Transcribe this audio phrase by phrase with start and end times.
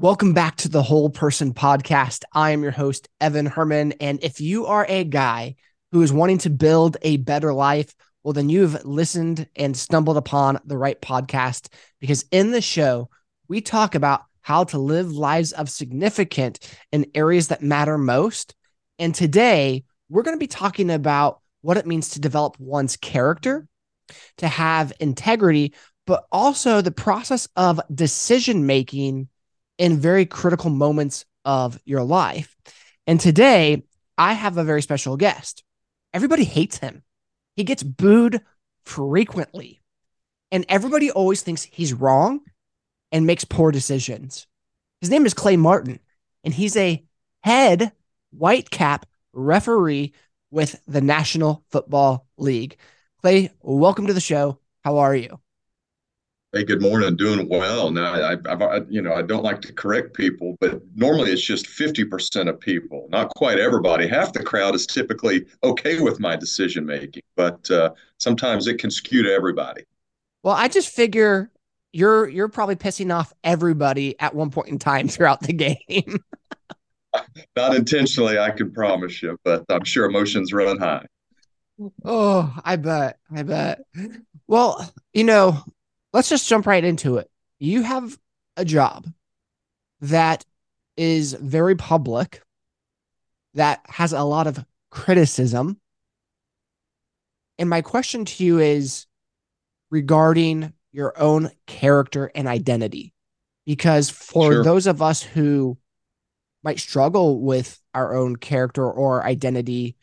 [0.00, 2.22] Welcome back to the Whole Person Podcast.
[2.32, 3.94] I am your host, Evan Herman.
[4.00, 5.56] And if you are a guy
[5.90, 10.60] who is wanting to build a better life, well, then you've listened and stumbled upon
[10.64, 11.66] the right podcast
[11.98, 13.10] because in the show,
[13.48, 16.60] we talk about how to live lives of significance
[16.92, 18.54] in areas that matter most.
[19.00, 23.66] And today, we're going to be talking about what it means to develop one's character,
[24.36, 25.74] to have integrity,
[26.06, 29.28] but also the process of decision making
[29.78, 32.56] in very critical moments of your life.
[33.06, 33.84] And today,
[34.18, 35.62] I have a very special guest.
[36.12, 37.02] Everybody hates him.
[37.54, 38.42] He gets booed
[38.84, 39.80] frequently,
[40.50, 42.40] and everybody always thinks he's wrong
[43.12, 44.46] and makes poor decisions.
[45.00, 46.00] His name is Clay Martin,
[46.44, 47.04] and he's a
[47.42, 47.92] head
[48.30, 50.12] white cap referee
[50.50, 52.76] with the National Football League.
[53.20, 54.58] Clay, welcome to the show.
[54.84, 55.40] How are you?
[56.54, 57.14] Hey, good morning.
[57.14, 57.90] Doing well.
[57.90, 61.66] Now, I, I, you know, I don't like to correct people, but normally it's just
[61.66, 64.08] 50% of people, not quite everybody.
[64.08, 68.90] Half the crowd is typically okay with my decision making, but uh, sometimes it can
[68.90, 69.82] skew to everybody.
[70.42, 71.50] Well, I just figure
[71.92, 76.18] you're you're probably pissing off everybody at one point in time throughout the game.
[77.56, 81.04] not intentionally, I can promise you, but I'm sure emotions run high.
[82.06, 83.18] Oh, I bet.
[83.30, 83.82] I bet.
[84.46, 85.62] Well, you know,
[86.18, 87.30] let's just jump right into it.
[87.60, 88.18] You have
[88.56, 89.06] a job
[90.00, 90.44] that
[90.96, 92.42] is very public,
[93.54, 95.78] that has a lot of criticism.
[97.56, 99.06] And my question to you is
[99.92, 103.14] regarding your own character and identity.
[103.64, 104.64] Because for sure.
[104.64, 105.78] those of us who
[106.64, 109.94] might struggle with our own character or identity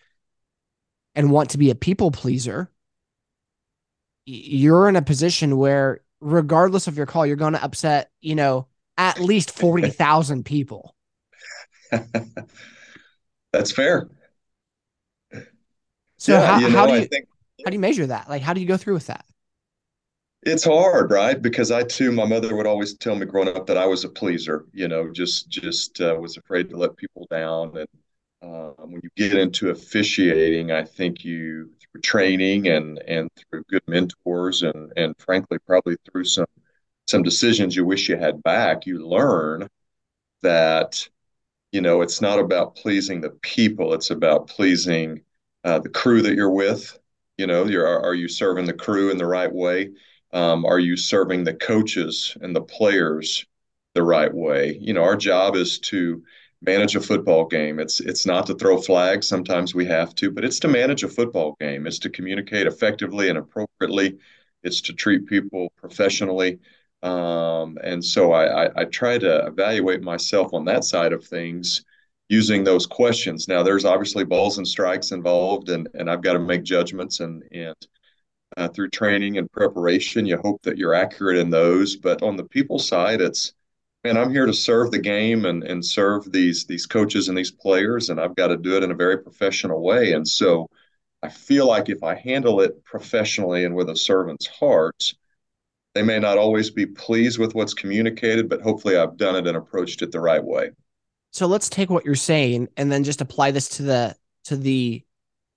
[1.14, 2.72] and want to be a people pleaser,
[4.26, 8.68] you're in a position where regardless of your call you're going to upset you know
[8.98, 10.96] at least 40,000 people.
[13.52, 14.10] That's fair.
[16.18, 17.28] So yeah, how, you know, how do you think,
[17.64, 18.30] how do you measure that?
[18.30, 19.26] Like how do you go through with that?
[20.44, 21.42] It's hard right?
[21.42, 24.10] Because i too my mother would always tell me growing up that i was a
[24.10, 27.76] pleaser you know just just uh, was afraid to let people down.
[27.78, 27.88] And
[28.42, 34.64] um, when you get into officiating, I think you training and and through good mentors
[34.64, 36.46] and and frankly probably through some
[37.08, 39.70] some decisions you wish you had back, you learn
[40.42, 41.08] that
[41.72, 45.22] you know it's not about pleasing the people; it's about pleasing
[45.64, 46.98] uh, the crew that you're with.
[47.38, 49.92] You know, you're are you serving the crew in the right way?
[50.34, 53.46] Um, are you serving the coaches and the players
[53.94, 54.78] the right way?
[54.82, 56.24] You know, our job is to
[56.66, 57.80] manage a football game.
[57.80, 59.28] It's it's not to throw flags.
[59.28, 61.88] Sometimes we have to, but it's to manage a football game.
[61.88, 64.18] It's to communicate effectively and appropriately.
[64.64, 66.60] It's to treat people professionally.
[67.04, 71.84] Um, and so I, I, I try to evaluate myself on that side of things
[72.30, 73.48] using those questions.
[73.48, 77.44] Now there's obviously balls and strikes involved, and and I've got to make judgments and
[77.52, 77.76] and
[78.58, 81.96] uh, through training and preparation, you hope that you're accurate in those.
[81.96, 83.54] But on the people side, it's
[84.06, 87.50] man, I'm here to serve the game and and serve these these coaches and these
[87.50, 90.14] players, and I've got to do it in a very professional way.
[90.14, 90.70] And so,
[91.24, 95.12] I feel like if I handle it professionally and with a servant's heart,
[95.96, 99.58] they may not always be pleased with what's communicated, but hopefully, I've done it and
[99.58, 100.70] approached it the right way.
[101.32, 104.16] So let's take what you're saying and then just apply this to the
[104.46, 105.04] to the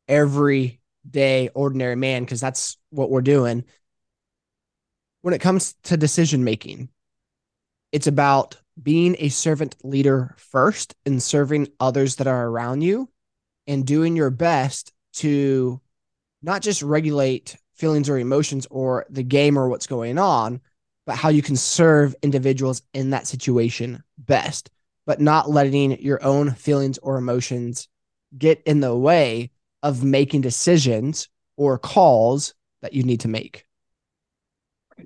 [0.08, 3.64] everyday ordinary man because that's what we're doing.
[5.20, 6.88] When it comes to decision making,
[7.92, 13.08] it's about being a servant leader first and serving others that are around you
[13.66, 15.80] and doing your best to
[16.42, 20.60] not just regulate feelings or emotions or the game or what's going on,
[21.06, 24.70] but how you can serve individuals in that situation best,
[25.06, 27.88] but not letting your own feelings or emotions
[28.36, 29.50] get in the way
[29.82, 33.64] of making decisions or calls that you need to make.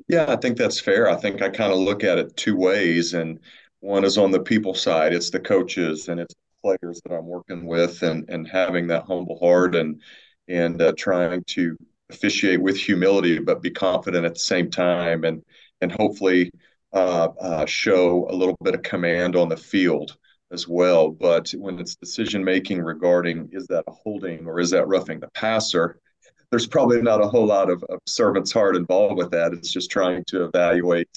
[0.09, 1.09] Yeah, I think that's fair.
[1.09, 3.39] I think I kind of look at it two ways, and
[3.81, 5.13] one is on the people side.
[5.13, 9.39] It's the coaches and it's players that I'm working with, and and having that humble
[9.39, 10.01] heart and
[10.49, 11.77] and uh, trying to
[12.11, 15.43] officiate with humility, but be confident at the same time, and
[15.81, 16.51] and hopefully
[16.93, 20.17] uh, uh, show a little bit of command on the field
[20.53, 21.11] as well.
[21.11, 25.29] But when it's decision making regarding is that a holding or is that roughing the
[25.35, 25.99] passer,
[26.53, 29.55] there's probably not a whole lot of, of servant's heart involved with that.
[29.55, 31.09] It's just trying to evaluate,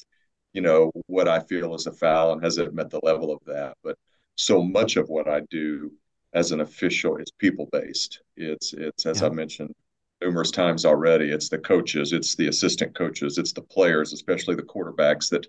[0.54, 3.40] you know, what I feel is a foul and has it met the level of
[3.46, 3.76] that.
[3.84, 3.98] But
[4.36, 5.92] so much of what I do
[6.34, 8.22] as an official is people based.
[8.38, 9.28] It's it's as yeah.
[9.28, 9.76] I mentioned
[10.22, 11.32] numerous times already.
[11.32, 15.48] It's the coaches, it's the assistant coaches, it's the players, especially the quarterbacks that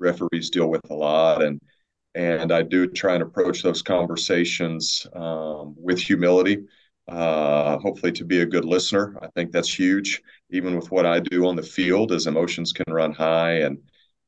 [0.00, 1.60] referees deal with a lot, and
[2.16, 6.64] and I do try and approach those conversations um, with humility.
[7.08, 9.18] Uh, hopefully, to be a good listener.
[9.22, 12.92] I think that's huge, even with what I do on the field, as emotions can
[12.92, 13.78] run high, and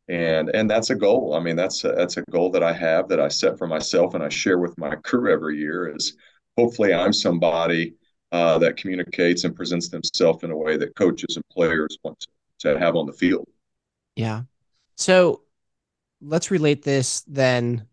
[0.09, 1.35] and and that's a goal.
[1.35, 4.15] I mean, that's a, that's a goal that I have that I set for myself,
[4.15, 5.95] and I share with my crew every year.
[5.95, 6.17] Is
[6.57, 7.95] hopefully I'm somebody
[8.33, 12.29] uh, that communicates and presents themselves in a way that coaches and players want to,
[12.61, 13.47] to have on the field.
[14.17, 14.43] Yeah.
[14.97, 15.43] So
[16.23, 17.87] let's relate this then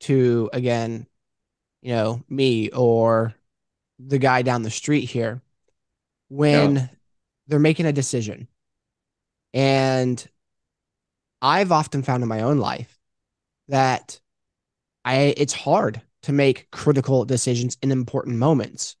[0.00, 1.06] to again,
[1.82, 3.34] you know, me or
[3.98, 5.42] the guy down the street here
[6.28, 6.86] when yeah.
[7.46, 8.48] they're making a decision.
[9.54, 10.24] And
[11.40, 12.98] I've often found in my own life
[13.68, 14.20] that
[15.04, 18.96] I it's hard to make critical decisions in important moments.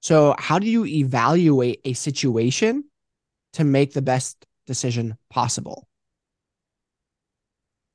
[0.00, 2.84] So, how do you evaluate a situation
[3.54, 5.88] to make the best decision possible?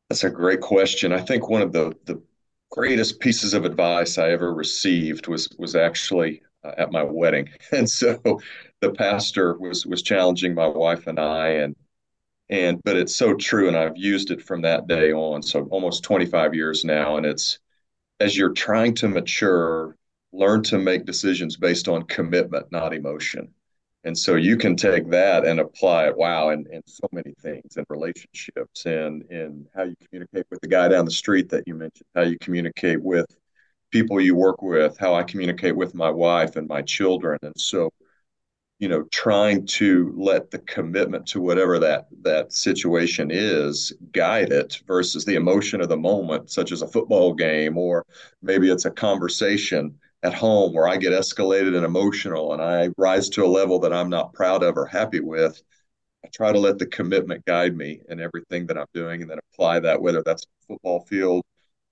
[0.10, 1.12] That's a great question.
[1.12, 2.22] I think one of the the
[2.72, 7.90] greatest pieces of advice I ever received was was actually uh, at my wedding, and
[7.90, 8.42] so
[8.82, 11.76] the pastor was was challenging my wife and I, and
[12.50, 16.04] and but it's so true, and I've used it from that day on, so almost
[16.04, 17.60] 25 years now, and it's
[18.20, 19.96] as you're trying to mature,
[20.34, 23.54] learn to make decisions based on commitment, not emotion.
[24.06, 27.76] And so you can take that and apply it, wow, in, in so many things,
[27.76, 31.76] and relationships, and in how you communicate with the guy down the street that you
[31.76, 33.26] mentioned, how you communicate with
[33.92, 37.40] people you work with, how I communicate with my wife and my children.
[37.42, 37.92] And so,
[38.78, 44.80] you know, trying to let the commitment to whatever that that situation is guide it
[44.88, 48.06] versus the emotion of the moment, such as a football game, or
[48.42, 53.30] maybe it's a conversation at home where I get escalated and emotional and I rise
[53.30, 55.62] to a level that I'm not proud of or happy with,
[56.26, 59.40] I try to let the commitment guide me in everything that I'm doing and then
[59.54, 61.44] apply that, whether that's football field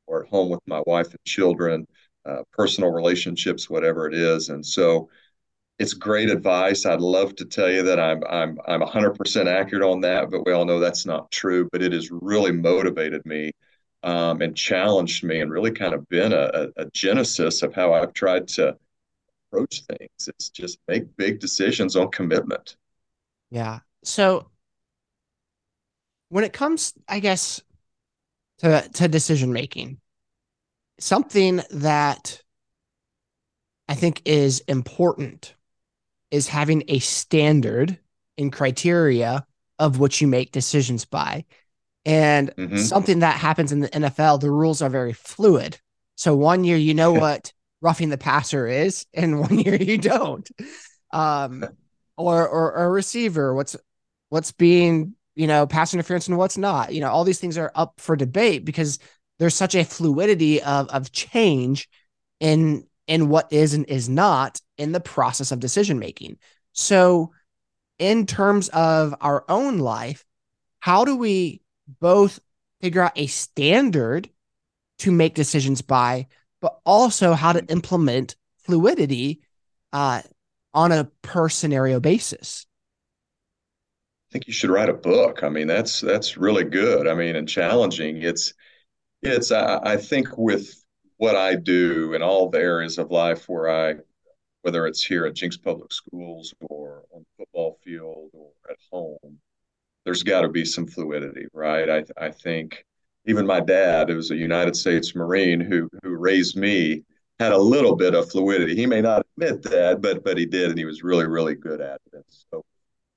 [0.08, 1.88] or at home with my wife and children,
[2.26, 4.50] uh, personal relationships, whatever it is.
[4.50, 5.10] And so
[5.80, 6.86] it's great advice.
[6.86, 10.52] I'd love to tell you that I'm I'm I'm 100% accurate on that, but we
[10.52, 11.70] all know that's not true.
[11.72, 13.52] But it has really motivated me
[14.08, 18.14] um, and challenged me and really kind of been a, a, genesis of how I've
[18.14, 18.78] tried to
[19.52, 20.30] approach things.
[20.30, 22.78] It's just make big decisions on commitment.
[23.52, 23.80] Yeah.
[24.06, 24.48] So
[26.30, 27.62] when it comes, I guess,
[28.60, 30.00] to, to decision making,
[31.02, 32.42] something that
[33.90, 35.54] I think is important
[36.32, 38.00] is having a standard
[38.38, 39.46] and criteria
[39.80, 41.44] of which you make decisions by.
[42.08, 42.78] And mm-hmm.
[42.78, 45.78] something that happens in the NFL, the rules are very fluid.
[46.16, 47.52] So one year you know what
[47.82, 50.50] roughing the passer is, and one year you don't.
[51.12, 51.66] Um,
[52.18, 53.76] or, or or a receiver, what's
[54.30, 56.94] what's being you know pass interference and what's not.
[56.94, 59.00] You know, all these things are up for debate because
[59.38, 61.90] there's such a fluidity of of change
[62.40, 66.38] in in what is and is not in the process of decision making.
[66.72, 67.34] So,
[68.00, 70.24] in terms of our own life,
[70.80, 72.40] how do we both
[72.82, 74.30] figure out a standard
[75.00, 76.28] to make decisions by,
[76.62, 79.42] but also how to implement fluidity
[79.94, 80.22] uh,
[80.74, 82.66] on a per scenario basis.
[84.30, 85.44] I think you should write a book.
[85.44, 87.08] I mean, that's that's really good.
[87.08, 88.22] I mean, and challenging.
[88.22, 88.54] It's
[89.22, 90.84] it's I, I think with
[91.18, 93.96] what I do in all the areas of life where I,
[94.62, 99.40] whether it's here at Jenks Public Schools or on the football field or at home,
[100.08, 101.90] there's got to be some fluidity, right?
[101.90, 102.86] I, I think
[103.26, 107.04] even my dad, who was a United States Marine who who raised me,
[107.40, 108.74] had a little bit of fluidity.
[108.74, 111.82] He may not admit that, but but he did, and he was really really good
[111.82, 112.24] at it.
[112.30, 112.64] So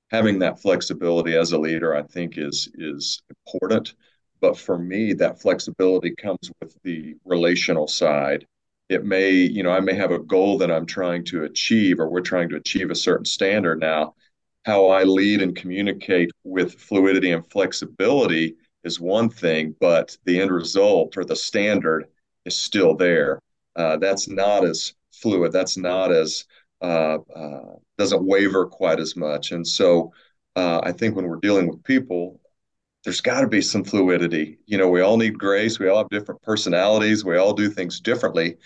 [0.09, 3.93] having that flexibility as a leader, I think, is is important.
[4.41, 8.45] But for me, that flexibility comes with the relational side.
[8.89, 12.09] It may, you know, I may have a goal that I'm trying to achieve, or
[12.09, 14.13] we're trying to achieve a certain standard now
[14.63, 20.51] how I lead and communicate with fluidity and flexibility is one thing, but the end
[20.51, 22.05] result or the standard
[22.45, 23.39] is still there.
[23.75, 25.51] Uh, that's not as fluid.
[25.51, 26.45] That's not as
[26.81, 29.51] uh, uh, doesn't waver quite as much.
[29.51, 30.11] And so
[30.55, 32.39] uh, I think when we're dealing with people,
[33.03, 34.59] there's got to be some fluidity.
[34.65, 35.79] You know, we all need grace.
[35.79, 37.25] We all have different personalities.
[37.25, 38.57] We all do things differently.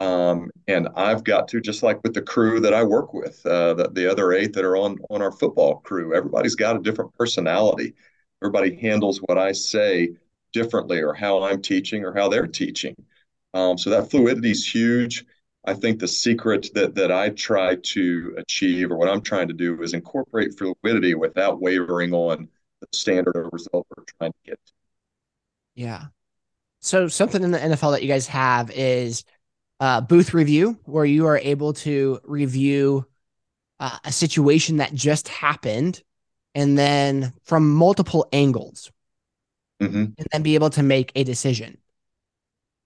[0.00, 3.74] Um, and I've got to just like with the crew that I work with, uh,
[3.74, 6.14] the, the other eight that are on on our football crew.
[6.14, 7.94] Everybody's got a different personality.
[8.42, 10.10] Everybody handles what I say
[10.54, 12.96] differently, or how I'm teaching, or how they're teaching.
[13.52, 15.26] Um, so that fluidity is huge.
[15.66, 19.54] I think the secret that that I try to achieve, or what I'm trying to
[19.54, 22.48] do, is incorporate fluidity without wavering on
[22.80, 24.58] the standard or result we're trying to get.
[25.74, 26.06] Yeah.
[26.80, 29.24] So something in the NFL that you guys have is
[29.80, 33.06] uh, booth review, where you are able to review
[33.80, 36.02] uh, a situation that just happened,
[36.54, 38.92] and then from multiple angles,
[39.80, 39.96] mm-hmm.
[39.96, 41.78] and then be able to make a decision.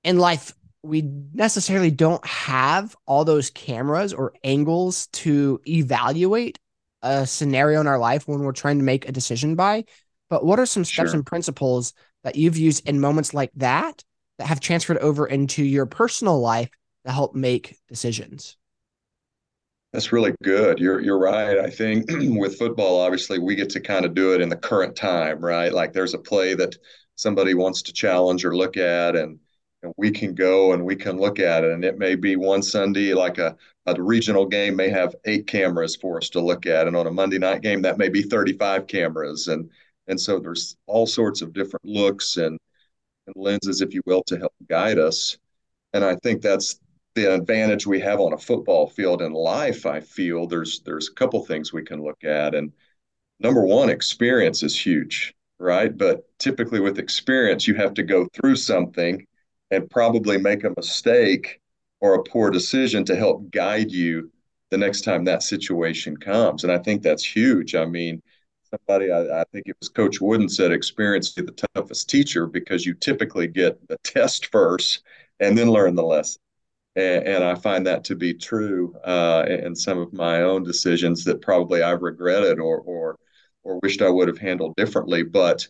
[0.04, 6.58] In life, we necessarily don't have all those cameras or angles to evaluate
[7.02, 9.84] a scenario in our life when we're trying to make a decision by.
[10.30, 11.16] But what are some steps sure.
[11.16, 14.04] and principles that you've used in moments like that
[14.38, 16.70] that have transferred over into your personal life
[17.04, 18.56] to help make decisions?
[19.92, 20.80] That's really good.
[20.80, 21.58] You're you're right.
[21.58, 24.96] I think with football, obviously, we get to kind of do it in the current
[24.96, 25.72] time, right?
[25.72, 26.76] Like there's a play that
[27.14, 29.38] somebody wants to challenge or look at, and
[29.84, 31.70] and we can go and we can look at it.
[31.70, 33.56] And it may be one Sunday, like a,
[33.86, 36.88] a regional game may have eight cameras for us to look at.
[36.88, 39.48] And on a Monday night game, that may be 35 cameras.
[39.48, 39.70] And
[40.06, 42.58] and so there's all sorts of different looks and,
[43.26, 45.38] and lenses, if you will, to help guide us.
[45.92, 46.80] And I think that's
[47.14, 49.86] the advantage we have on a football field in life.
[49.86, 52.54] I feel there's there's a couple things we can look at.
[52.54, 52.72] And
[53.40, 55.96] number one, experience is huge, right?
[55.96, 59.26] But typically with experience, you have to go through something
[59.70, 61.60] and probably make a mistake
[62.00, 64.30] or a poor decision to help guide you
[64.70, 66.64] the next time that situation comes.
[66.64, 67.74] And I think that's huge.
[67.74, 68.20] I mean,
[68.70, 72.84] somebody, I, I think it was Coach Wooden said, experience is the toughest teacher because
[72.84, 75.02] you typically get the test first
[75.40, 76.40] and then learn the lesson.
[76.96, 81.24] And, and I find that to be true uh, in some of my own decisions
[81.24, 83.16] that probably I've regretted or, or,
[83.64, 85.22] or wished I would have handled differently.
[85.22, 85.66] But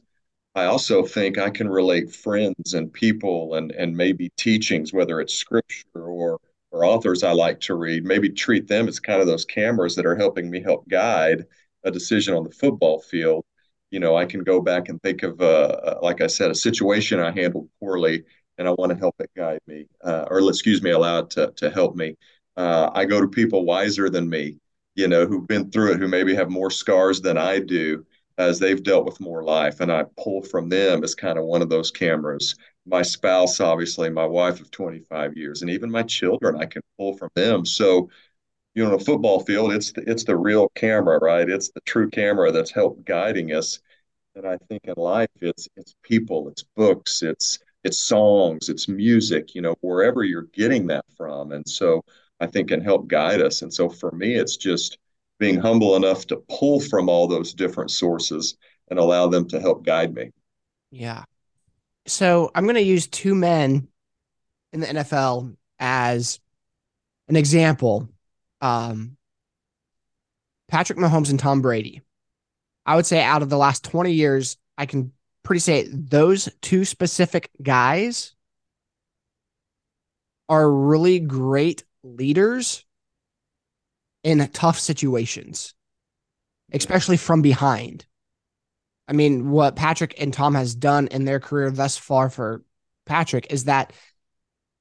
[0.54, 5.34] I also think I can relate friends and people and and maybe teachings, whether it's
[5.34, 6.38] scripture or
[6.70, 10.06] or authors I like to read, maybe treat them as kind of those cameras that
[10.06, 11.46] are helping me help guide
[11.84, 13.44] a decision on the football field.
[13.90, 17.20] You know, I can go back and think of, uh, like I said, a situation
[17.20, 18.24] I handled poorly,
[18.58, 21.52] and I want to help it guide me, uh, or excuse me, allow it to
[21.56, 22.16] to help me.
[22.56, 24.58] Uh, I go to people wiser than me,
[24.94, 28.06] you know, who've been through it, who maybe have more scars than I do,
[28.38, 29.80] as they've dealt with more life.
[29.80, 32.54] And I pull from them as kind of one of those cameras.
[32.86, 37.16] My spouse, obviously, my wife of 25 years, and even my children, I can pull
[37.16, 37.64] from them.
[37.66, 38.08] So,
[38.74, 41.48] you know, on a football field, it's the, it's the real camera, right?
[41.48, 43.78] It's the true camera that's helped guiding us.
[44.36, 49.54] And I think in life, it's it's people, it's books, it's it's songs, it's music,
[49.54, 51.52] you know, wherever you're getting that from.
[51.52, 52.04] And so
[52.40, 53.62] I think can help guide us.
[53.62, 54.98] And so for me, it's just
[55.38, 58.56] being humble enough to pull from all those different sources
[58.88, 60.30] and allow them to help guide me.
[60.90, 61.24] Yeah.
[62.06, 63.88] So I'm going to use two men
[64.72, 66.40] in the NFL as
[67.28, 68.08] an example.
[68.60, 69.16] Um,
[70.68, 72.02] Patrick Mahomes and Tom Brady.
[72.86, 75.12] I would say out of the last 20 years, I can
[75.44, 78.34] pretty say those two specific guys
[80.48, 82.84] are really great leaders
[84.22, 85.74] in tough situations,
[86.72, 88.06] especially from behind.
[89.06, 92.62] I mean, what Patrick and Tom has done in their career thus far for
[93.04, 93.92] Patrick is that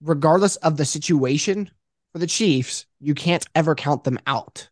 [0.01, 1.69] regardless of the situation
[2.13, 4.69] for the Chiefs, you can't ever count them out.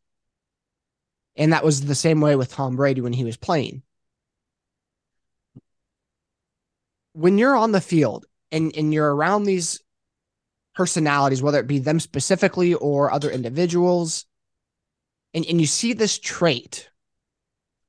[1.36, 3.83] And that was the same way with Tom Brady when he was playing.
[7.13, 9.82] When you're on the field and, and you're around these
[10.75, 14.25] personalities, whether it be them specifically or other individuals,
[15.34, 16.89] and, and you see this trait,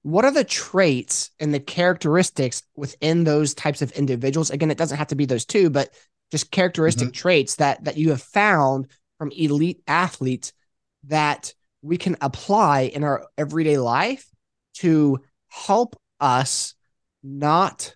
[0.03, 4.51] what are the traits and the characteristics within those types of individuals?
[4.51, 5.91] Again, it doesn't have to be those two, but
[6.31, 7.13] just characteristic mm-hmm.
[7.13, 8.89] traits that that you have found
[9.19, 10.53] from elite athletes
[11.05, 14.29] that we can apply in our everyday life
[14.75, 16.75] to help us
[17.23, 17.95] not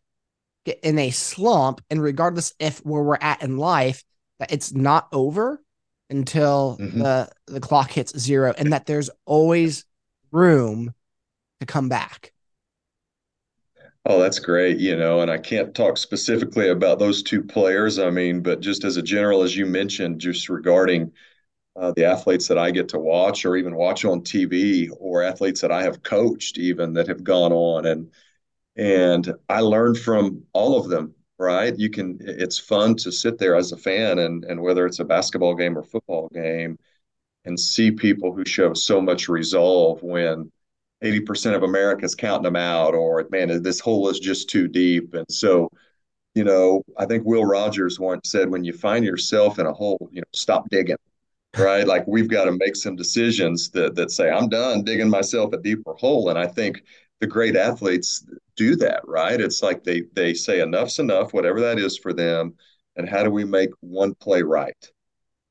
[0.67, 4.05] get in a slump and regardless if where we're at in life
[4.41, 5.63] that it's not over
[6.11, 6.99] until mm-hmm.
[6.99, 9.85] the the clock hits zero and that there's always
[10.33, 10.93] room
[11.61, 12.33] to come back.
[14.09, 17.99] Oh, that's great, you know, and I can't talk specifically about those two players.
[17.99, 21.13] I mean, but just as a general, as you mentioned, just regarding
[21.75, 25.61] uh, the athletes that I get to watch or even watch on TV or athletes
[25.61, 28.11] that I have coached even that have gone on and
[28.77, 31.77] and I learned from all of them right?
[31.79, 35.05] You can, it's fun to sit there as a fan and, and whether it's a
[35.05, 36.79] basketball game or football game
[37.45, 40.51] and see people who show so much resolve when
[41.05, 45.15] 80% of America's counting them out or man, this hole is just too deep.
[45.15, 45.71] And so,
[46.35, 50.09] you know, I think Will Rogers once said, when you find yourself in a hole,
[50.11, 50.97] you know, stop digging,
[51.57, 51.87] right?
[51.87, 55.59] like we've got to make some decisions that, that say, I'm done digging myself a
[55.59, 56.31] deeper hole.
[56.31, 56.83] And I think
[57.21, 58.25] the great athletes
[58.57, 59.41] do that, right?
[59.41, 62.55] It's like they they say enough's enough, whatever that is for them,
[62.97, 64.91] and how do we make one play right?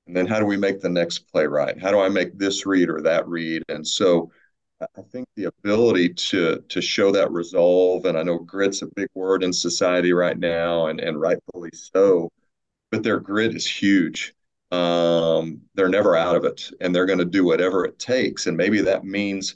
[0.08, 1.80] And then how do we make the next play right?
[1.80, 3.64] How do I make this read or that read?
[3.70, 4.32] And so
[4.82, 9.08] I think the ability to to show that resolve, and I know grit's a big
[9.16, 12.30] word in society right now, and and rightfully so,
[12.92, 14.34] but their grit is huge.
[14.72, 18.48] Um, they're never out of it, and they're going to do whatever it takes.
[18.48, 19.56] And maybe that means,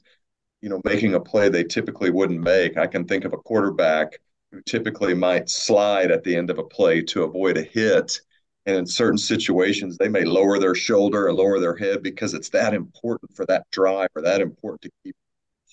[0.62, 2.78] you know, making a play they typically wouldn't make.
[2.78, 4.20] I can think of a quarterback
[4.52, 8.20] who typically might slide at the end of a play to avoid a hit.
[8.66, 12.50] And in certain situations, they may lower their shoulder and lower their head because it's
[12.50, 15.16] that important for that drive or that important to keep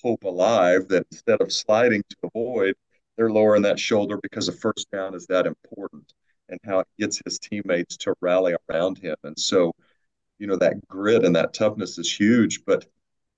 [0.03, 2.75] hope alive that instead of sliding to avoid,
[3.17, 6.13] they're lowering that shoulder because a first down is that important
[6.49, 9.17] and how it gets his teammates to rally around him.
[9.25, 9.73] And so,
[10.39, 12.65] you know, that grit and that toughness is huge.
[12.65, 12.87] But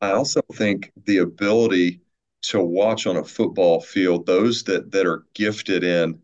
[0.00, 2.00] I also think the ability
[2.42, 6.20] to watch on a football field those that that are gifted in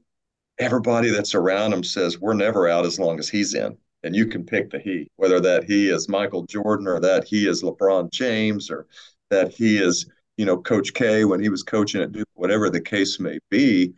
[0.58, 3.76] everybody that's around him says we're never out as long as he's in.
[4.04, 7.48] And you can pick the he whether that he is michael jordan or that he
[7.48, 8.86] is lebron james or
[9.30, 12.80] that he is you know coach k when he was coaching at duke whatever the
[12.82, 13.94] case may be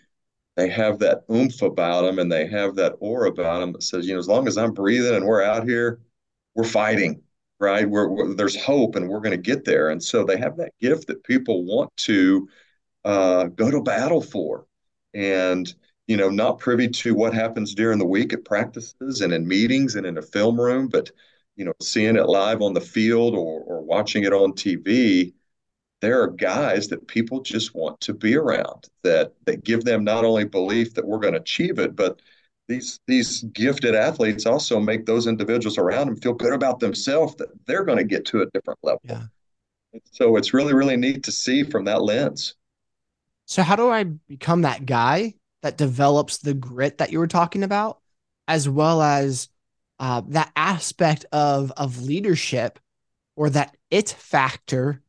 [0.57, 4.07] they have that oomph about them and they have that aura about them that says
[4.07, 6.01] you know as long as i'm breathing and we're out here
[6.55, 7.21] we're fighting
[7.59, 7.89] right?
[7.89, 9.91] Where, where there's hope and we're going to get there.
[9.91, 12.49] And so they have that gift that people want to
[13.05, 14.67] uh, go to battle for.
[15.15, 15.73] And,
[16.07, 19.97] you know, not privy to what happens during the week at practices and in meetings
[19.97, 21.11] and in a film room, but,
[21.57, 25.33] you know, seeing it live on the field or, or watching it on TV,
[26.01, 30.25] there are guys that people just want to be around that that give them not
[30.25, 32.21] only belief that we're going to achieve it, but
[32.69, 37.49] these these gifted athletes also make those individuals around them feel good about themselves that
[37.67, 39.01] they're going to get to a different level.
[39.05, 39.23] Yeah.
[40.11, 42.55] So it's really really neat to see from that lens.
[43.47, 47.63] So how do I become that guy that develops the grit that you were talking
[47.63, 48.01] about,
[48.49, 49.49] as well as
[49.99, 52.79] uh, that aspect of of leadership
[53.37, 55.03] or that it factor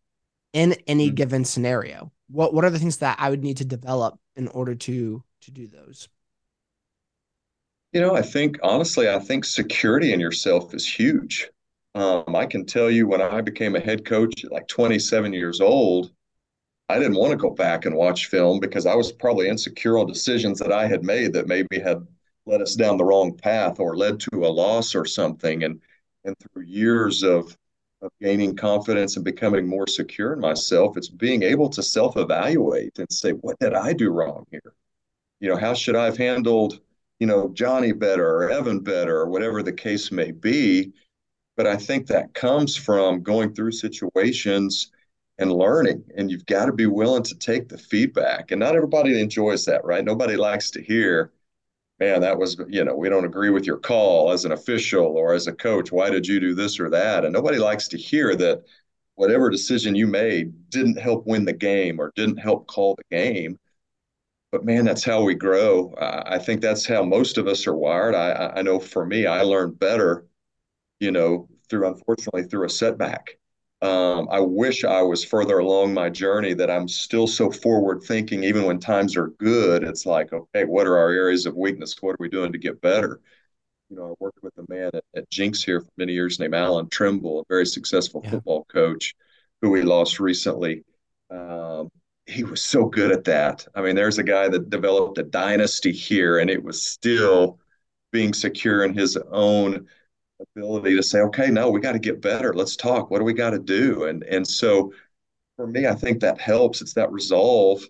[0.54, 1.16] in any mm-hmm.
[1.16, 2.12] given scenario?
[2.30, 5.52] What what are the things that I would need to develop in order to to
[5.52, 6.08] do those?
[7.94, 11.50] You know, I think honestly, I think security in yourself is huge.
[11.96, 15.62] Um, I can tell you when I became a head coach at like 27 years
[15.62, 16.12] old,
[16.90, 20.08] I didn't want to go back and watch film because I was probably insecure on
[20.08, 22.06] decisions that I had made that maybe had
[22.46, 25.64] led us down the wrong path or led to a loss or something.
[25.64, 25.82] And
[26.26, 27.58] and through years of
[28.02, 33.12] of gaining confidence and becoming more secure in myself, it's being able to self-evaluate and
[33.12, 34.74] say, what did I do wrong here?
[35.40, 36.80] You know, how should I have handled
[37.20, 40.94] you know, Johnny better or Evan better or whatever the case may be.
[41.56, 44.92] But I think that comes from going through situations
[45.40, 46.04] and learning.
[46.16, 48.52] And you've got to be willing to take the feedback.
[48.52, 50.06] And not everybody enjoys that, right?
[50.06, 51.32] Nobody likes to hear,
[52.00, 55.34] man, that was, you know, we don't agree with your call as an official or
[55.34, 55.92] as a coach.
[55.92, 57.26] Why did you do this or that?
[57.26, 58.64] And nobody likes to hear that
[59.16, 63.58] whatever decision you made didn't help win the game or didn't help call the game
[64.52, 65.94] but man, that's how we grow.
[66.00, 68.16] I think that's how most of us are wired.
[68.16, 70.26] I, I know for me, I learned better,
[71.00, 73.38] you know, through unfortunately through a setback.
[73.82, 78.44] Um, I wish I was further along my journey that I'm still so forward thinking,
[78.44, 79.84] even when times are good.
[79.84, 81.96] It's like, okay, what are our areas of weakness?
[82.02, 83.20] What are we doing to get better?
[83.90, 86.56] You know, I worked with a man at, at Jenks here for many years named
[86.56, 88.32] Alan Trimble, a very successful yeah.
[88.32, 89.14] football coach
[89.62, 90.84] who we lost recently.
[91.30, 91.90] Um,
[92.28, 93.66] he was so good at that.
[93.76, 97.60] I mean, there's a guy that developed a dynasty here, and it was still
[98.12, 99.88] being secure in his own
[100.56, 102.54] ability to say, okay, no, we got to get better.
[102.54, 103.10] Let's talk.
[103.10, 104.06] What do we got to do?
[104.06, 104.94] And and so
[105.56, 106.82] for me, I think that helps.
[106.82, 107.82] It's that resolve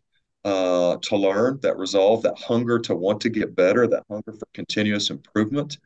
[0.45, 4.47] uh, to learn, that resolve, that hunger to want to get better, that hunger for
[4.53, 5.77] continuous improvement,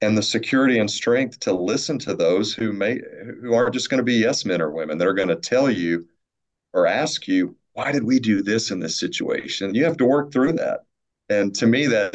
[0.00, 3.00] and the security and strength to listen to those who may
[3.40, 4.98] who aren't just going to be yes men or women.
[4.98, 6.08] They're going to tell you
[6.72, 9.74] or ask you, why did we do this in this situation?
[9.74, 10.80] You have to work through that.
[11.28, 12.14] And to me, that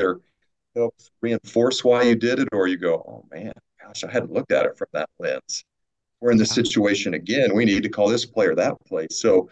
[0.75, 4.51] helps reinforce why you did it, or you go, oh man, gosh, I hadn't looked
[4.51, 5.65] at it from that lens.
[6.21, 7.55] We're in this situation again.
[7.55, 9.07] We need to call this player that play.
[9.11, 9.49] So,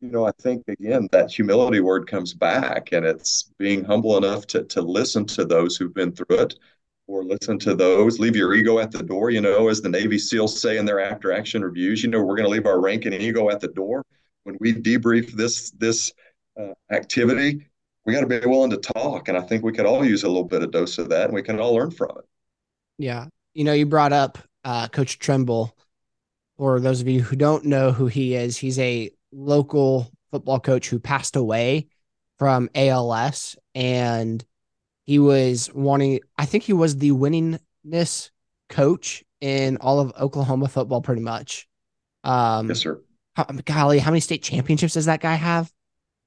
[0.00, 4.46] you know, I think again that humility word comes back, and it's being humble enough
[4.48, 6.54] to to listen to those who've been through it,
[7.06, 8.20] or listen to those.
[8.20, 9.30] Leave your ego at the door.
[9.30, 12.02] You know, as the Navy SEALs say in their after action reviews.
[12.02, 14.04] You know, we're going to leave our rank and ego at the door
[14.48, 16.12] when we debrief this this
[16.58, 17.66] uh, activity,
[18.06, 20.28] we got to be willing to talk, and I think we could all use a
[20.28, 22.24] little bit of dose of that, and we can all learn from it.
[22.96, 25.76] Yeah, you know, you brought up uh, Coach Trimble.
[26.56, 30.88] For those of you who don't know who he is, he's a local football coach
[30.88, 31.86] who passed away
[32.38, 34.44] from ALS, and
[35.06, 38.30] He was wanting, I think he was the winningest
[38.68, 41.68] coach in all of Oklahoma football, pretty much.
[42.24, 43.00] Um, yes, sir.
[43.38, 45.72] How, golly, how many state championships does that guy have?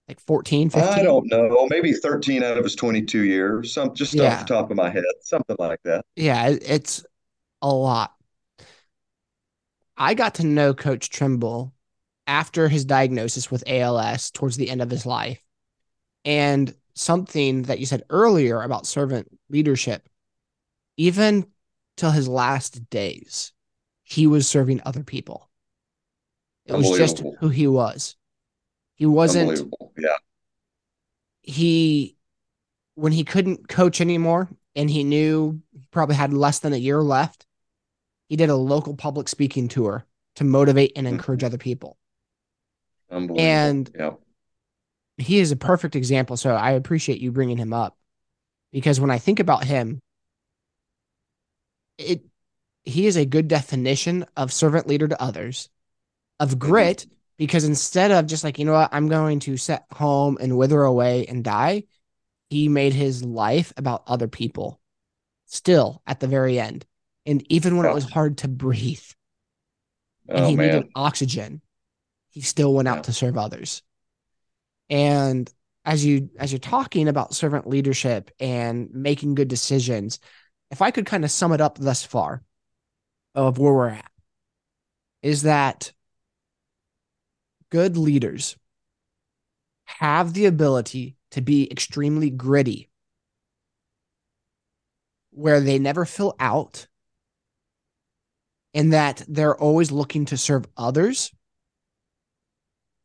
[0.08, 0.90] Like 14, 15?
[0.90, 1.68] I don't know.
[1.70, 3.74] Maybe 13 out of his 22 years.
[3.74, 4.34] Some just yeah.
[4.34, 6.06] off the top of my head, something like that.
[6.16, 7.06] Yeah, it's
[7.62, 8.14] a lot.
[9.98, 11.74] I got to know Coach Trimble
[12.28, 15.44] after his diagnosis with ALS towards the end of his life.
[16.24, 20.08] And something that you said earlier about servant leadership,
[20.96, 21.46] even
[21.98, 23.52] till his last days,
[24.04, 25.50] he was serving other people.
[26.72, 28.16] It was just who he was.
[28.96, 29.72] He wasn't.
[29.98, 30.18] Yeah.
[31.42, 32.16] He,
[32.96, 37.02] when he couldn't coach anymore and he knew he probably had less than a year
[37.02, 37.46] left,
[38.30, 40.06] he did a local public speaking tour
[40.36, 41.48] to motivate and encourage mm-hmm.
[41.48, 41.98] other people.
[43.10, 44.12] And yeah
[45.22, 46.38] he is a perfect example.
[46.38, 47.98] So I appreciate you bringing him up
[48.72, 50.02] because when I think about him,
[51.98, 52.24] it
[52.84, 55.70] he is a good definition of servant leader to others,
[56.42, 57.14] of grit, mm-hmm.
[57.38, 60.82] because instead of just like, you know what, I'm going to set home and wither
[60.82, 61.84] away and die,
[62.50, 64.82] he made his life about other people
[65.46, 66.86] still at the very end.
[67.26, 67.92] And even when oh.
[67.92, 69.04] it was hard to breathe
[70.28, 70.68] and oh, he man.
[70.68, 71.62] needed oxygen,
[72.32, 73.02] he still went out yeah.
[73.04, 73.84] to serve others.
[74.90, 75.52] And
[75.86, 80.20] as you as you're talking about servant leadership and making good decisions,
[80.72, 82.44] if I could kind of sum it up thus far
[83.36, 84.12] of where we're at,
[85.22, 85.92] is that
[87.72, 88.56] good leaders
[89.86, 92.90] have the ability to be extremely gritty,
[95.32, 96.88] where they never fill out,
[98.74, 101.32] and that they're always looking to serve others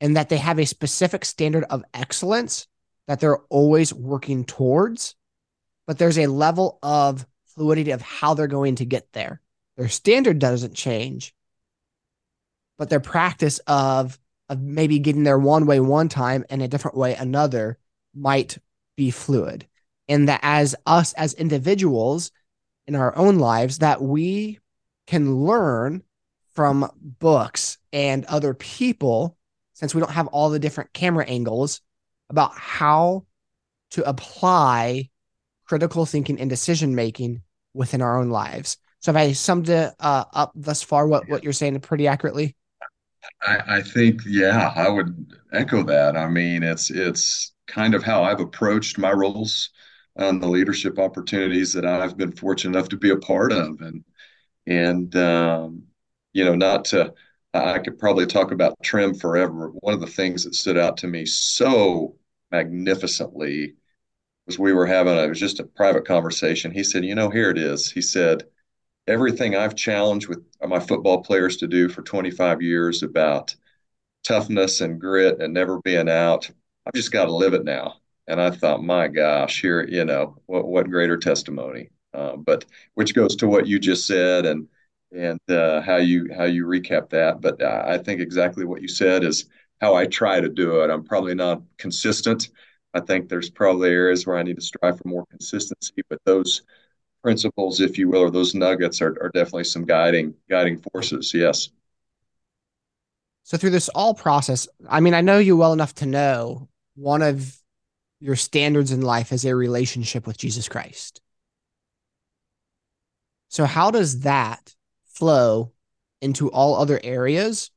[0.00, 2.66] and that they have a specific standard of excellence
[3.06, 5.14] that they're always working towards,
[5.86, 9.40] but there's a level of fluidity of how they're going to get there.
[9.76, 11.34] Their standard doesn't change,
[12.78, 14.18] but their practice of
[14.48, 17.78] of maybe getting there one way one time and a different way another
[18.14, 18.58] might
[18.96, 19.66] be fluid.
[20.08, 22.30] And that as us as individuals
[22.86, 24.60] in our own lives that we
[25.06, 26.02] can learn
[26.54, 29.36] from books and other people
[29.74, 31.82] since we don't have all the different camera angles
[32.30, 33.26] about how
[33.90, 35.10] to apply
[35.66, 37.42] critical thinking and decision making
[37.74, 38.78] within our own lives.
[39.00, 41.06] So, have I summed it uh, up thus far?
[41.06, 42.56] What what you're saying pretty accurately?
[43.42, 46.16] I, I think, yeah, I would echo that.
[46.16, 49.70] I mean, it's it's kind of how I've approached my roles
[50.16, 54.04] and the leadership opportunities that I've been fortunate enough to be a part of, and
[54.66, 55.84] and um,
[56.34, 57.14] you know, not to
[57.54, 59.70] I could probably talk about trim forever.
[59.70, 62.16] One of the things that stood out to me so
[62.52, 63.76] magnificently
[64.46, 66.70] was we were having a, it was just a private conversation.
[66.72, 68.44] He said, "You know, here it is." He said,
[69.06, 73.54] "Everything I've challenged with my football players to do for 25 years about
[74.24, 76.50] toughness and grit and never being out,
[76.86, 80.36] I've just got to live it now." And I thought, my gosh, here, you know,
[80.46, 81.90] what what greater testimony.
[82.14, 82.64] Um, but
[82.94, 84.68] which goes to what you just said and
[85.12, 87.40] and uh, how you how you recap that.
[87.40, 89.46] But uh, I think exactly what you said is
[89.80, 90.90] how I try to do it.
[90.90, 92.48] I'm probably not consistent.
[92.94, 96.62] I think there's probably areas where I need to strive for more consistency, but those
[97.26, 101.34] principles, if you will, or those nuggets are, are definitely some guiding guiding forces.
[101.34, 101.70] Yes.
[103.42, 107.22] So through this all process, I mean, I know you well enough to know one
[107.22, 107.60] of
[108.20, 111.20] your standards in life is a relationship with Jesus Christ.
[113.48, 115.72] So how does that flow
[116.20, 117.72] into all other areas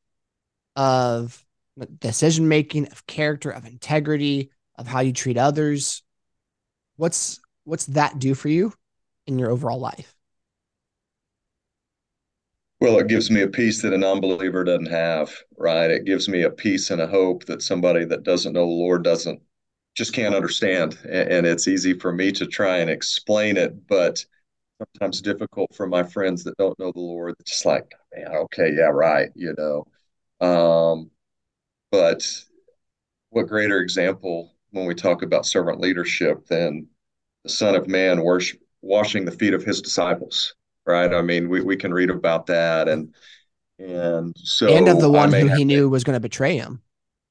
[0.75, 1.43] of
[1.97, 6.03] decision making, of character, of integrity, of how you treat others.
[6.97, 8.73] What's what's that do for you
[9.29, 10.15] in your overall life?
[12.81, 15.91] Well, it gives me a peace that a non-believer doesn't have, right?
[15.91, 19.03] It gives me a peace and a hope that somebody that doesn't know the Lord
[19.03, 19.41] doesn't
[19.95, 20.97] just can't understand.
[21.03, 24.23] And it's easy for me to try and explain it, but
[24.77, 27.35] sometimes difficult for my friends that don't know the Lord.
[27.39, 30.47] It's just like, man, okay, yeah, right, you know.
[30.47, 31.11] Um,
[31.91, 32.25] but
[33.31, 36.87] what greater example when we talk about servant leadership than
[37.43, 41.13] the Son of Man worship, washing the feet of his disciples, right?
[41.13, 43.13] I mean, we, we can read about that and
[43.77, 46.81] and so and of the one who he knew was going to betray him.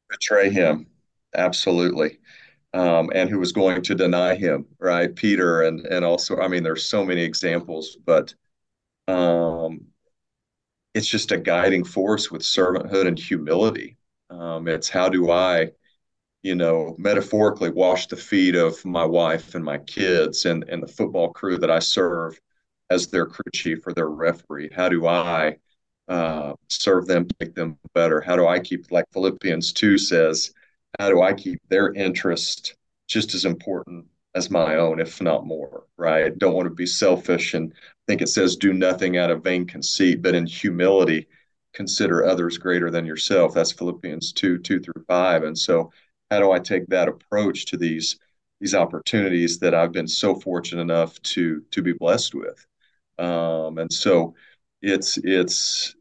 [0.08, 0.87] Betray him,
[1.34, 2.18] absolutely
[2.74, 5.14] um, and who was going to deny him, right?
[5.14, 8.34] Peter, and and also, I mean, there's so many examples, but
[9.06, 9.87] um,
[10.94, 13.96] it's just a guiding force with servanthood and humility.
[14.30, 15.70] Um, it's how do I,
[16.48, 20.88] you know, metaphorically wash the feet of my wife and my kids and, and the
[20.88, 22.40] football crew that I serve
[22.88, 24.70] as their crew chief or their referee?
[24.74, 25.58] How do I
[26.08, 28.22] uh, serve them, make them better?
[28.22, 30.54] How do I keep, like Philippians 2 says,
[30.98, 32.76] how do I keep their interest
[33.08, 36.38] just as important as my own, if not more, right?
[36.38, 37.52] Don't want to be selfish.
[37.52, 41.28] And I think it says, do nothing out of vain conceit, but in humility,
[41.74, 43.52] consider others greater than yourself.
[43.52, 45.42] That's Philippians 2, 2 through 5.
[45.42, 45.92] And so
[46.30, 48.18] how do I take that approach to these
[48.60, 52.66] these opportunities that I've been so fortunate enough to to be blessed with?
[53.18, 54.34] Um, and so
[54.82, 55.94] it's it's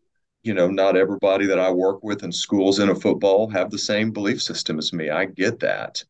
[0.43, 3.77] you know not everybody that I work with in schools in a football have the
[3.77, 5.09] same belief system as me.
[5.09, 6.03] I get that,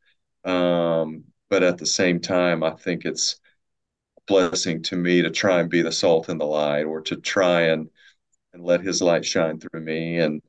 [0.45, 3.39] um, but at the same time, I think it's
[4.27, 7.61] blessing to me to try and be the salt in the light, or to try
[7.63, 7.89] and
[8.53, 10.41] and let His light shine through me and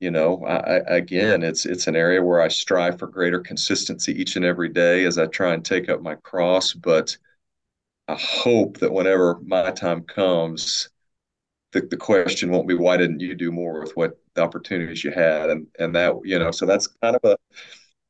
[0.00, 4.36] you know I, again it's it's an area where i strive for greater consistency each
[4.36, 7.16] and every day as i try and take up my cross but
[8.08, 10.90] i hope that whenever my time comes
[11.72, 15.10] the, the question won't be why didn't you do more with what the opportunities you
[15.10, 15.50] had?
[15.50, 17.36] And and that you know so that's kind of a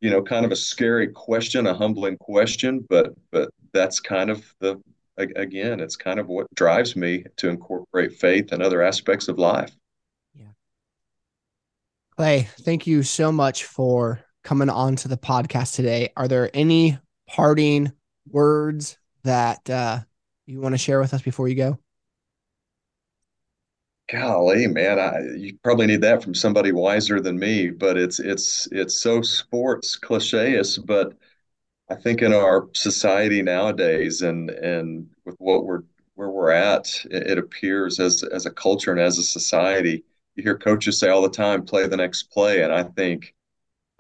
[0.01, 4.45] you know kind of a scary question a humbling question but but that's kind of
[4.61, 4.81] the
[5.17, 9.73] again it's kind of what drives me to incorporate faith and other aspects of life
[12.17, 16.13] Clay, thank you so much for coming on to the podcast today.
[16.17, 16.97] Are there any
[17.27, 17.91] parting
[18.29, 19.99] words that uh,
[20.47, 21.79] you want to share with us before you go?
[24.09, 27.71] Golly, man, I, you probably need that from somebody wiser than me.
[27.71, 31.15] But it's it's it's so sports clicheist, but
[31.91, 35.83] I think in our society nowadays, and and with what we're
[36.15, 40.43] where we're at, it, it appears as as a culture and as a society you
[40.43, 42.63] hear coaches say all the time, play the next play.
[42.63, 43.35] And I think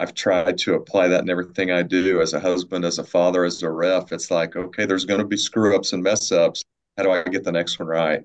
[0.00, 3.44] I've tried to apply that in everything I do as a husband, as a father,
[3.44, 4.12] as a ref.
[4.12, 6.64] It's like, okay, there's going to be screw ups and mess ups.
[6.96, 8.22] How do I get the next one right?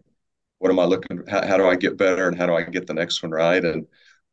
[0.57, 1.23] What am I looking?
[1.27, 3.63] How, how do I get better, and how do I get the next one right?
[3.63, 3.87] And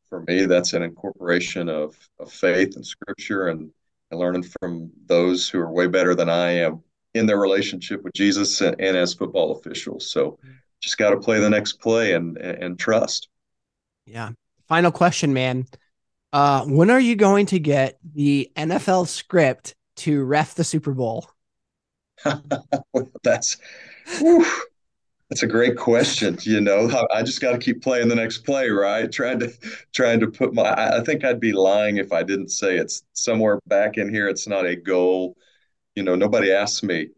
[0.09, 3.71] for me, that's an incorporation of of faith and scripture, and,
[4.11, 6.83] and learning from those who are way better than I am
[7.15, 10.11] in their relationship with Jesus and, and as football officials.
[10.11, 10.39] So,
[10.81, 13.29] just got to play the next play and, and, and trust.
[14.07, 14.31] Yeah.
[14.69, 15.67] Final question, man.
[16.33, 21.29] Uh, when are you going to get the NFL script to ref the Super Bowl?
[23.23, 23.57] that's
[24.19, 24.47] whew,
[25.29, 26.39] that's a great question.
[26.43, 29.11] You know, I, just got to keep playing the next play, right?
[29.11, 29.53] Trying to
[29.93, 30.73] trying to put my.
[30.73, 34.29] I think I'd be lying if I didn't say it's somewhere back in here.
[34.29, 35.37] It's not a goal.
[35.95, 37.09] You know, nobody asks me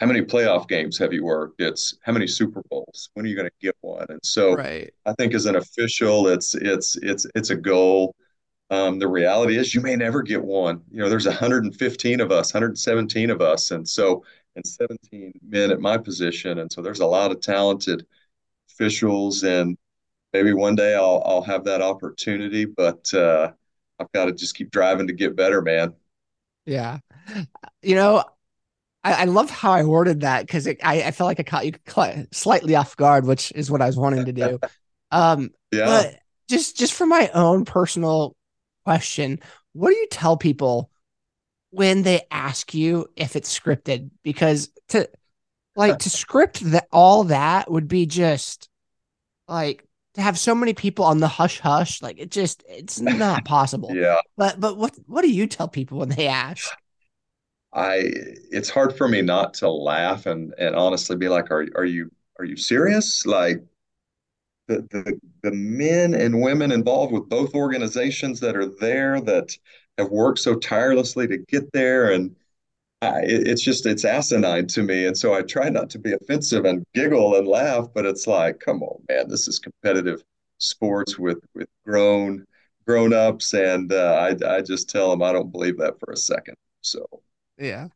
[0.00, 1.60] how many playoff games have you worked?
[1.60, 3.10] It's how many Super Bowls?
[3.14, 4.06] When are you going to get one?
[4.08, 4.92] And so right.
[5.06, 8.14] I think as an official, it's it's it's it's a goal.
[8.70, 10.82] Um, the reality is you may never get one.
[10.90, 14.24] You know, there's 115 of us, 117 of us, and so
[14.56, 18.06] and 17 men at my position, and so there's a lot of talented
[18.70, 19.76] officials, and
[20.32, 23.52] maybe one day I'll I'll have that opportunity, but uh,
[23.98, 25.94] I've got to just keep driving to get better, man.
[26.66, 26.98] Yeah,
[27.82, 28.24] you know,
[29.08, 32.26] I, I love how I worded that because I, I felt like I caught you
[32.32, 34.58] slightly off guard, which is what I was wanting to do.
[35.10, 35.86] Um, yeah.
[35.86, 36.18] But
[36.50, 38.36] just just for my own personal
[38.84, 39.40] question,
[39.72, 40.90] what do you tell people
[41.70, 44.10] when they ask you if it's scripted?
[44.22, 45.08] Because to
[45.76, 48.68] like to script that all that would be just
[49.46, 53.44] like to have so many people on the hush hush like it just it's not
[53.44, 56.70] possible yeah but but what what do you tell people when they ask
[57.72, 58.10] I
[58.50, 62.10] it's hard for me not to laugh and and honestly be like, are are you
[62.38, 63.26] are you serious?
[63.26, 63.62] Like
[64.68, 69.56] the the the men and women involved with both organizations that are there that
[69.96, 72.34] have worked so tirelessly to get there and
[73.02, 75.06] I, it's just it's asinine to me.
[75.06, 78.60] And so i try not to be offensive and giggle and laugh but it's like
[78.60, 80.22] come on man this is competitive
[80.58, 82.46] sports with with grown
[82.86, 86.16] grown ups and uh, I, I just tell them i don't believe that for a
[86.16, 86.56] second.
[86.82, 87.06] So
[87.58, 87.88] yeah.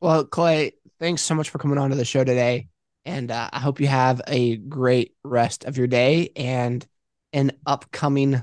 [0.00, 2.68] Well, Clay, thanks so much for coming on to the show today.
[3.04, 6.86] And uh, I hope you have a great rest of your day and
[7.32, 8.42] an upcoming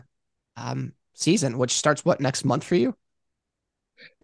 [0.57, 2.95] um, season, which starts what next month for you?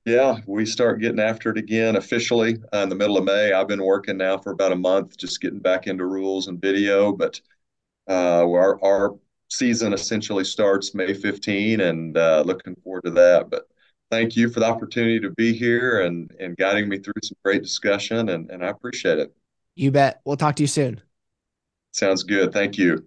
[0.06, 3.54] Yeah, we start getting after it again officially uh, in the middle of May.
[3.54, 7.12] I've been working now for about a month, just getting back into rules and video.
[7.12, 7.42] But
[8.08, 9.16] uh, our, our
[9.50, 13.50] season essentially starts May 15, and uh, looking forward to that.
[13.50, 13.68] But
[14.12, 17.64] thank you for the opportunity to be here and, and guiding me through some great
[17.64, 18.30] discussion.
[18.30, 19.34] And, and I appreciate it.
[19.76, 20.22] You bet.
[20.26, 21.02] We'll talk to you soon.
[21.92, 22.52] Sounds good.
[22.52, 23.06] Thank you.